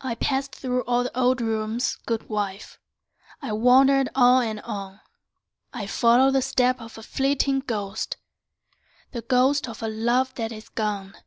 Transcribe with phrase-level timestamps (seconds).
[0.00, 2.78] I passed through all the old rooms, good wife;
[3.42, 5.00] I wandered on and on;
[5.74, 8.16] I followed the steps of a flitting ghost,
[9.12, 11.18] The ghost of a love that is gone.